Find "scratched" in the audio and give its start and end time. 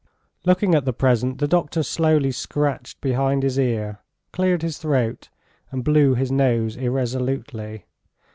2.31-2.99